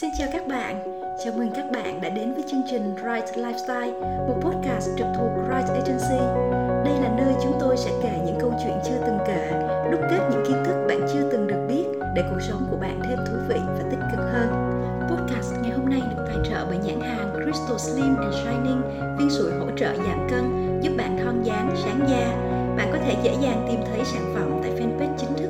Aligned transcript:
Xin 0.00 0.10
chào 0.18 0.28
các 0.32 0.48
bạn, 0.48 1.00
chào 1.24 1.32
mừng 1.36 1.50
các 1.54 1.64
bạn 1.72 2.00
đã 2.00 2.08
đến 2.08 2.34
với 2.34 2.42
chương 2.50 2.62
trình 2.70 2.94
Right 2.96 3.38
Lifestyle, 3.38 4.00
một 4.00 4.40
podcast 4.40 4.88
trực 4.98 5.06
thuộc 5.16 5.30
Right 5.48 5.68
Agency. 5.68 6.24
Đây 6.84 6.94
là 7.02 7.14
nơi 7.16 7.34
chúng 7.42 7.56
tôi 7.60 7.76
sẽ 7.76 7.90
kể 8.02 8.12
những 8.26 8.36
câu 8.40 8.52
chuyện 8.64 8.74
chưa 8.84 8.98
từng 9.06 9.18
kể, 9.26 9.50
đúc 9.90 10.00
kết 10.10 10.28
những 10.30 10.44
kiến 10.48 10.64
thức 10.64 10.86
bạn 10.88 11.00
chưa 11.12 11.30
từng 11.32 11.46
được 11.46 11.66
biết 11.68 11.84
để 12.14 12.22
cuộc 12.30 12.40
sống 12.48 12.66
của 12.70 12.76
bạn 12.76 13.00
thêm 13.04 13.18
thú 13.26 13.34
vị 13.48 13.60
và 13.66 13.84
tích 13.90 14.00
cực 14.10 14.20
hơn. 14.32 14.48
Podcast 15.10 15.52
ngày 15.62 15.72
hôm 15.72 15.90
nay 15.90 16.00
được 16.10 16.24
tài 16.26 16.36
trợ 16.50 16.66
bởi 16.68 16.78
nhãn 16.78 17.00
hàng 17.00 17.32
Crystal 17.34 17.78
Slim 17.78 18.16
and 18.16 18.34
Shining, 18.34 18.82
viên 19.18 19.30
sủi 19.30 19.52
hỗ 19.52 19.66
trợ 19.76 19.94
giảm 19.96 20.28
cân, 20.30 20.78
giúp 20.82 20.92
bạn 20.96 21.18
thon 21.24 21.42
dáng, 21.42 21.74
sáng 21.84 22.08
da. 22.08 22.28
Bạn 22.76 22.88
có 22.92 22.98
thể 23.04 23.16
dễ 23.22 23.34
dàng 23.42 23.66
tìm 23.68 23.80
thấy 23.90 24.00
sản 24.04 24.32
phẩm 24.34 24.60
tại 24.62 24.72
fanpage 24.72 25.16
chính 25.18 25.34
thức 25.36 25.47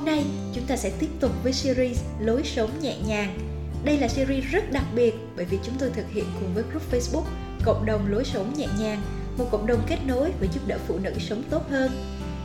Hôm 0.00 0.06
nay 0.06 0.24
chúng 0.54 0.64
ta 0.66 0.76
sẽ 0.76 0.92
tiếp 0.98 1.08
tục 1.20 1.30
với 1.42 1.52
series 1.52 2.00
Lối 2.20 2.42
sống 2.44 2.70
nhẹ 2.80 2.96
nhàng. 3.06 3.38
Đây 3.84 3.98
là 3.98 4.08
series 4.08 4.44
rất 4.44 4.72
đặc 4.72 4.84
biệt 4.94 5.14
bởi 5.36 5.44
vì 5.44 5.58
chúng 5.64 5.74
tôi 5.78 5.90
thực 5.90 6.10
hiện 6.10 6.24
cùng 6.40 6.54
với 6.54 6.64
group 6.70 6.92
Facebook 6.92 7.24
Cộng 7.64 7.86
đồng 7.86 8.10
lối 8.10 8.24
sống 8.24 8.52
nhẹ 8.56 8.66
nhàng, 8.78 9.02
một 9.38 9.48
cộng 9.50 9.66
đồng 9.66 9.82
kết 9.86 9.98
nối 10.06 10.32
và 10.40 10.46
giúp 10.52 10.60
đỡ 10.66 10.78
phụ 10.86 10.98
nữ 10.98 11.12
sống 11.18 11.42
tốt 11.50 11.70
hơn. 11.70 11.92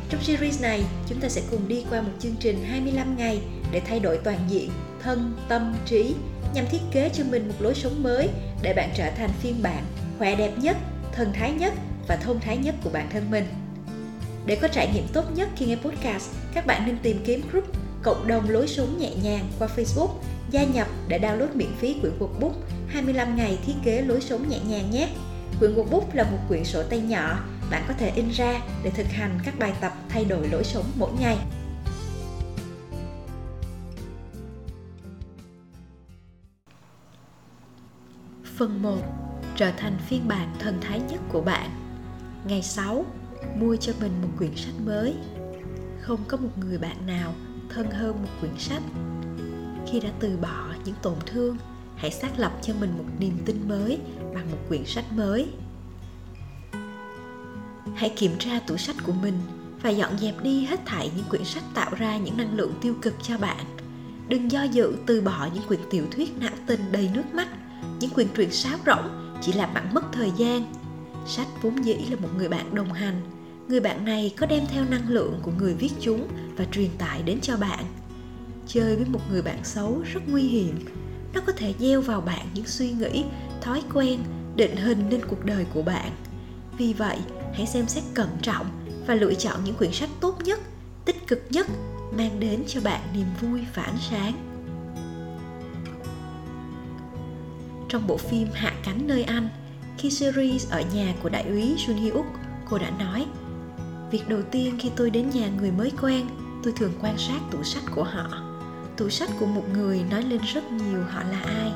Trong 0.10 0.24
series 0.24 0.62
này, 0.62 0.84
chúng 1.08 1.20
ta 1.20 1.30
sẽ 1.30 1.42
cùng 1.52 1.68
đi 1.68 1.84
qua 1.90 2.02
một 2.02 2.12
chương 2.20 2.36
trình 2.40 2.66
25 2.70 3.18
ngày 3.18 3.42
để 3.72 3.82
thay 3.88 4.00
đổi 4.00 4.18
toàn 4.18 4.40
diện 4.50 4.70
thân, 5.04 5.34
tâm, 5.50 5.76
trí 5.86 6.16
nhằm 6.54 6.66
thiết 6.72 6.82
kế 6.92 7.10
cho 7.14 7.24
mình 7.30 7.48
một 7.48 7.56
lối 7.60 7.76
sống 7.76 8.04
mới 8.04 8.30
để 8.62 8.74
bạn 8.74 8.90
trở 8.96 9.10
thành 9.18 9.30
phiên 9.40 9.62
bản 9.64 9.84
khỏe 10.18 10.36
đẹp 10.36 10.52
nhất, 10.58 10.78
thần 11.12 11.34
thái 11.34 11.52
nhất 11.52 11.74
và 12.08 12.16
thông 12.16 12.40
thái 12.40 12.58
nhất 12.58 12.76
của 12.84 12.90
bản 12.90 13.10
thân 13.12 13.32
mình. 13.32 13.46
Để 14.46 14.58
có 14.62 14.68
trải 14.68 14.92
nghiệm 14.94 15.08
tốt 15.14 15.24
nhất 15.36 15.50
khi 15.56 15.66
nghe 15.66 15.76
podcast, 15.76 16.30
các 16.54 16.66
bạn 16.66 16.86
nên 16.86 16.98
tìm 17.04 17.22
kiếm 17.26 17.42
group 17.52 17.66
Cộng 18.04 18.28
đồng 18.28 18.50
lối 18.50 18.68
sống 18.68 18.98
nhẹ 18.98 19.16
nhàng 19.24 19.48
qua 19.60 19.68
Facebook, 19.76 20.10
gia 20.50 20.64
nhập 20.64 20.88
để 21.08 21.20
download 21.20 21.48
miễn 21.54 21.72
phí 21.78 21.96
quyển 22.02 22.14
workbook 22.20 22.54
25 22.88 23.36
ngày 23.36 23.58
thiết 23.66 23.74
kế 23.84 24.02
lối 24.02 24.22
sống 24.22 24.50
nhẹ 24.50 24.60
nhàng 24.68 24.92
nhé. 24.92 25.10
Quyển 25.60 25.76
workbook 25.76 26.06
là 26.14 26.24
một 26.24 26.38
quyển 26.48 26.64
sổ 26.64 26.84
tay 26.90 27.00
nhỏ, 27.00 27.40
bạn 27.72 27.84
có 27.88 27.94
thể 27.98 28.12
in 28.16 28.30
ra 28.30 28.62
để 28.84 28.90
thực 28.90 29.08
hành 29.08 29.40
các 29.46 29.60
bài 29.60 29.74
tập 29.82 29.94
thay 30.10 30.26
đổi 30.26 30.48
lối 30.48 30.64
sống 30.64 30.86
mỗi 30.96 31.12
ngày. 31.20 31.38
Phần 38.58 38.82
1. 38.82 38.98
Trở 39.56 39.72
thành 39.78 39.98
phiên 40.08 40.28
bản 40.28 40.56
thần 40.60 40.78
thái 40.82 41.00
nhất 41.00 41.22
của 41.32 41.42
bạn 41.42 41.70
Ngày 42.48 42.62
6. 42.62 43.06
Mua 43.56 43.76
cho 43.76 43.94
mình 44.02 44.12
một 44.22 44.30
quyển 44.38 44.56
sách 44.56 44.74
mới. 44.86 45.16
Không 46.02 46.20
có 46.28 46.38
một 46.38 46.58
người 46.60 46.78
bạn 46.78 47.08
nào 47.08 47.34
thân 47.70 47.92
hơn 47.92 48.12
một 48.12 48.30
quyển 48.40 48.58
sách. 48.58 48.84
Khi 49.88 50.00
đã 50.00 50.10
từ 50.20 50.38
bỏ 50.38 50.68
những 50.86 50.96
tổn 51.02 51.16
thương, 51.26 51.58
Hãy 51.96 52.12
xác 52.12 52.40
lập 52.40 52.52
cho 52.62 52.74
mình 52.80 52.98
một 52.98 53.06
niềm 53.20 53.38
tin 53.46 53.68
mới 53.68 54.00
bằng 54.34 54.52
một 54.52 54.58
quyển 54.68 54.86
sách 54.86 55.06
mới. 55.14 55.48
Hãy 57.96 58.10
kiểm 58.10 58.32
tra 58.40 58.60
tủ 58.60 58.78
sách 58.78 58.96
của 59.04 59.14
mình 59.22 59.34
và 59.82 59.90
dọn 59.90 60.18
dẹp 60.18 60.44
đi 60.44 60.66
hết 60.66 60.80
thảy 60.86 61.12
những 61.16 61.26
quyển 61.30 61.44
sách 61.44 61.64
tạo 61.74 61.92
ra 61.98 62.18
những 62.18 62.38
năng 62.38 62.54
lượng 62.56 62.74
tiêu 62.82 62.96
cực 63.02 63.14
cho 63.22 63.38
bạn. 63.38 63.66
Đừng 64.28 64.52
do 64.52 64.64
dự 64.64 64.96
từ 65.06 65.22
bỏ 65.22 65.48
những 65.54 65.64
quyển 65.68 65.80
tiểu 65.90 66.06
thuyết 66.12 66.38
não 66.40 66.52
tình 66.68 66.92
đầy 66.92 67.10
nước 67.14 67.34
mắt, 67.34 67.48
những 68.00 68.12
quyển 68.12 68.28
truyện 68.36 68.52
sáo 68.52 68.78
rỗng 68.86 69.38
chỉ 69.42 69.54
làm 69.54 69.74
bạn 69.74 69.94
mất 69.94 70.04
thời 70.12 70.32
gian 70.38 70.74
sách 71.26 71.48
vốn 71.62 71.86
dĩ 71.86 71.96
là 72.10 72.16
một 72.20 72.30
người 72.38 72.50
bạn 72.50 72.76
đồng 72.76 72.94
hành. 72.94 73.22
Người 73.68 73.80
bạn 73.80 74.06
này 74.06 74.34
có 74.38 74.46
đem 74.46 74.64
theo 74.68 74.86
năng 74.86 75.10
lượng 75.10 75.40
của 75.42 75.52
người 75.58 75.74
viết 75.74 75.92
chúng 76.00 76.28
và 76.58 76.66
truyền 76.72 76.90
tải 76.98 77.24
đến 77.24 77.40
cho 77.42 77.58
bạn. 77.58 77.86
Chơi 78.68 78.96
với 78.96 79.06
một 79.06 79.22
người 79.32 79.42
bạn 79.42 79.64
xấu 79.64 80.02
rất 80.14 80.22
nguy 80.28 80.42
hiểm. 80.42 80.80
Nó 81.34 81.42
có 81.42 81.54
thể 81.54 81.74
gieo 81.80 82.02
vào 82.02 82.22
bạn 82.22 82.46
những 82.54 82.66
suy 82.66 82.92
nghĩ 82.92 83.26
thói 83.62 83.84
quen 83.94 84.20
định 84.56 84.76
hình 84.76 85.10
nên 85.10 85.26
cuộc 85.28 85.46
đời 85.46 85.66
của 85.74 85.82
bạn. 85.82 86.12
Vì 86.78 86.94
vậy 86.94 87.18
hãy 87.54 87.66
xem 87.66 87.88
xét 87.88 88.04
cẩn 88.14 88.30
trọng 88.42 88.66
và 89.08 89.16
lựa 89.16 89.34
chọn 89.34 89.60
những 89.66 89.76
quyển 89.76 89.92
sách 89.92 90.10
tốt 90.20 90.38
nhất 90.44 90.60
tích 91.06 91.28
cực 91.28 91.44
nhất 91.50 91.68
mang 92.18 92.40
đến 92.40 92.64
cho 92.68 92.82
bạn 92.82 93.02
niềm 93.14 93.28
vui 93.42 93.62
và 93.76 93.84
ánh 93.84 93.98
sáng. 94.10 94.34
Trong 97.90 98.08
bộ 98.08 98.18
phim 98.18 98.48
Hạ 98.54 98.74
cánh 98.84 99.08
nơi 99.08 99.24
Anh, 99.24 99.50
khi 99.98 100.10
series 100.10 100.70
ở 100.72 100.84
nhà 100.94 101.14
của 101.24 101.30
đại 101.30 101.44
úy 101.44 101.76
Jun 101.76 102.02
Hee 102.02 102.12
Uk, 102.12 102.26
cô 102.70 102.78
đã 102.78 102.90
nói 102.90 103.26
Việc 104.12 104.30
đầu 104.30 104.42
tiên 104.52 104.78
khi 104.80 104.92
tôi 104.96 105.10
đến 105.10 105.30
nhà 105.30 105.50
người 105.60 105.72
mới 105.72 105.92
quen, 106.02 106.28
tôi 106.64 106.74
thường 106.78 106.94
quan 107.02 107.18
sát 107.18 107.40
tủ 107.52 107.64
sách 107.64 107.84
của 107.96 108.04
họ. 108.04 108.28
Tủ 108.98 109.10
sách 109.10 109.30
của 109.40 109.46
một 109.46 109.64
người 109.74 110.04
nói 110.12 110.24
lên 110.24 110.42
rất 110.54 110.72
nhiều 110.72 111.04
họ 111.10 111.24
là 111.24 111.40
ai. 111.40 111.72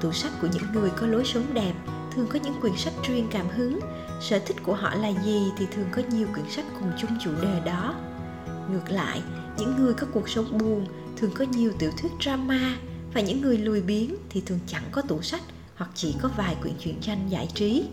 Tủ 0.00 0.12
sách 0.12 0.32
của 0.40 0.48
những 0.52 0.72
người 0.72 0.90
có 0.90 1.06
lối 1.06 1.24
sống 1.24 1.54
đẹp 1.54 1.72
thường 2.14 2.26
có 2.28 2.38
những 2.44 2.60
quyển 2.60 2.76
sách 2.76 2.92
truyền 3.02 3.26
cảm 3.30 3.48
hứng, 3.48 3.80
sở 4.20 4.38
thích 4.38 4.56
của 4.62 4.74
họ 4.74 4.94
là 4.94 5.08
gì 5.08 5.42
thì 5.58 5.66
thường 5.74 5.86
có 5.92 6.02
nhiều 6.10 6.26
quyển 6.34 6.50
sách 6.50 6.64
cùng 6.80 6.92
chung 7.00 7.10
chủ 7.20 7.30
đề 7.42 7.60
đó. 7.64 7.94
Ngược 8.72 8.90
lại, 8.90 9.22
những 9.58 9.76
người 9.78 9.94
có 9.94 10.06
cuộc 10.12 10.28
sống 10.28 10.58
buồn 10.58 10.86
thường 11.16 11.30
có 11.34 11.44
nhiều 11.44 11.72
tiểu 11.78 11.90
thuyết 12.00 12.12
drama, 12.20 12.76
và 13.14 13.20
những 13.20 13.40
người 13.40 13.58
lười 13.58 13.82
biếng 13.82 14.14
thì 14.30 14.42
thường 14.46 14.58
chẳng 14.66 14.82
có 14.90 15.02
tủ 15.02 15.22
sách 15.22 15.42
hoặc 15.78 15.90
chỉ 15.94 16.14
có 16.22 16.30
vài 16.36 16.56
quyển 16.62 16.74
truyện 16.78 16.94
tranh 17.00 17.28
giải 17.28 17.48
trí. 17.54 17.84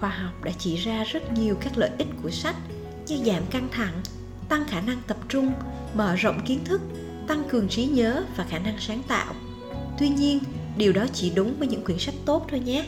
Khoa 0.00 0.10
học 0.10 0.44
đã 0.44 0.52
chỉ 0.58 0.76
ra 0.76 1.04
rất 1.04 1.32
nhiều 1.32 1.56
các 1.60 1.78
lợi 1.78 1.90
ích 1.98 2.08
của 2.22 2.30
sách 2.30 2.56
như 3.06 3.16
giảm 3.24 3.42
căng 3.50 3.68
thẳng, 3.72 3.94
tăng 4.48 4.64
khả 4.66 4.80
năng 4.80 5.02
tập 5.06 5.16
trung, 5.28 5.52
mở 5.94 6.14
rộng 6.16 6.40
kiến 6.46 6.64
thức, 6.64 6.80
tăng 7.28 7.44
cường 7.48 7.68
trí 7.68 7.84
nhớ 7.84 8.24
và 8.36 8.44
khả 8.48 8.58
năng 8.58 8.78
sáng 8.78 9.02
tạo. 9.08 9.34
Tuy 9.98 10.08
nhiên, 10.08 10.38
điều 10.76 10.92
đó 10.92 11.06
chỉ 11.12 11.32
đúng 11.34 11.54
với 11.58 11.68
những 11.68 11.84
quyển 11.84 11.98
sách 11.98 12.14
tốt 12.24 12.46
thôi 12.50 12.60
nhé. 12.60 12.86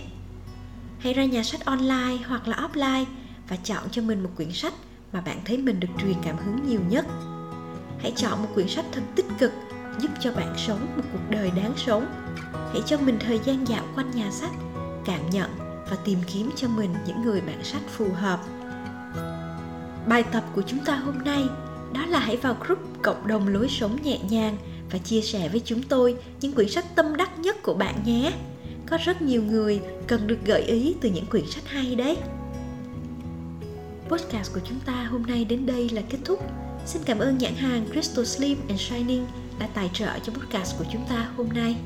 Hãy 0.98 1.14
ra 1.14 1.24
nhà 1.24 1.42
sách 1.42 1.64
online 1.64 2.16
hoặc 2.26 2.48
là 2.48 2.56
offline 2.56 3.04
và 3.48 3.56
chọn 3.56 3.82
cho 3.90 4.02
mình 4.02 4.22
một 4.22 4.30
quyển 4.36 4.52
sách 4.52 4.74
mà 5.12 5.20
bạn 5.20 5.40
thấy 5.44 5.58
mình 5.58 5.80
được 5.80 5.88
truyền 6.02 6.16
cảm 6.24 6.36
hứng 6.36 6.68
nhiều 6.68 6.80
nhất. 6.88 7.06
Hãy 7.98 8.12
chọn 8.16 8.42
một 8.42 8.48
quyển 8.54 8.68
sách 8.68 8.84
thật 8.92 9.02
tích 9.16 9.26
cực 9.38 9.52
giúp 10.00 10.10
cho 10.20 10.32
bạn 10.32 10.54
sống 10.66 10.86
một 10.96 11.02
cuộc 11.12 11.30
đời 11.30 11.50
đáng 11.50 11.72
sống 11.76 12.06
hãy 12.72 12.82
cho 12.86 12.98
mình 12.98 13.18
thời 13.20 13.40
gian 13.44 13.68
dạo 13.68 13.84
quanh 13.94 14.10
nhà 14.10 14.30
sách, 14.30 14.52
cảm 15.04 15.30
nhận 15.30 15.50
và 15.90 15.96
tìm 16.04 16.18
kiếm 16.26 16.50
cho 16.56 16.68
mình 16.68 16.94
những 17.06 17.22
người 17.22 17.40
bạn 17.40 17.64
sách 17.64 17.82
phù 17.88 18.06
hợp. 18.12 18.40
Bài 20.08 20.22
tập 20.22 20.44
của 20.54 20.62
chúng 20.62 20.84
ta 20.84 20.96
hôm 20.96 21.18
nay 21.24 21.44
đó 21.94 22.06
là 22.06 22.18
hãy 22.18 22.36
vào 22.36 22.56
group 22.60 22.78
cộng 23.02 23.26
đồng 23.26 23.48
lối 23.48 23.68
sống 23.68 23.98
nhẹ 24.02 24.18
nhàng 24.30 24.56
và 24.90 24.98
chia 24.98 25.20
sẻ 25.20 25.48
với 25.48 25.60
chúng 25.64 25.82
tôi 25.82 26.16
những 26.40 26.52
quyển 26.52 26.68
sách 26.68 26.84
tâm 26.94 27.16
đắc 27.16 27.38
nhất 27.38 27.62
của 27.62 27.74
bạn 27.74 27.94
nhé. 28.04 28.32
Có 28.86 28.98
rất 29.04 29.22
nhiều 29.22 29.42
người 29.42 29.80
cần 30.06 30.26
được 30.26 30.38
gợi 30.44 30.62
ý 30.62 30.94
từ 31.00 31.10
những 31.10 31.26
quyển 31.26 31.46
sách 31.46 31.68
hay 31.68 31.94
đấy. 31.94 32.16
Podcast 34.08 34.54
của 34.54 34.60
chúng 34.64 34.80
ta 34.80 35.04
hôm 35.04 35.22
nay 35.22 35.44
đến 35.44 35.66
đây 35.66 35.88
là 35.88 36.02
kết 36.10 36.18
thúc. 36.24 36.40
Xin 36.86 37.02
cảm 37.04 37.18
ơn 37.18 37.38
nhãn 37.38 37.54
hàng 37.54 37.86
crystal 37.92 38.24
sleep 38.24 38.58
and 38.68 38.80
shining 38.80 39.26
đã 39.58 39.68
tài 39.74 39.90
trợ 39.92 40.18
cho 40.22 40.32
podcast 40.32 40.78
của 40.78 40.84
chúng 40.92 41.04
ta 41.08 41.30
hôm 41.36 41.48
nay. 41.48 41.76